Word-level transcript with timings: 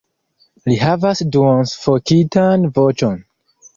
Li 0.69 0.77
havas 0.83 1.21
duonsufokitan 1.35 2.67
voĉon. 2.79 3.23